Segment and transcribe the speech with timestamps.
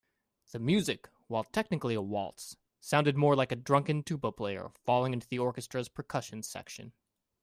[0.51, 5.27] The music, while technically a waltz, sounded more like a drunken tuba player falling into
[5.27, 6.93] the orchestra's percussion section.